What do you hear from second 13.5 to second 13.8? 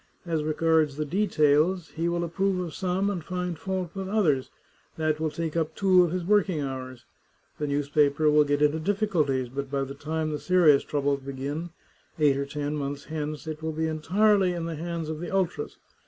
will